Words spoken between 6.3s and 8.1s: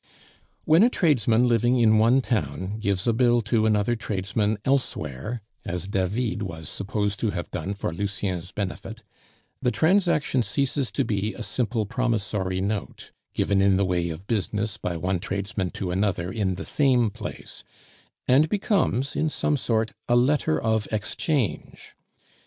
was supposed to have done for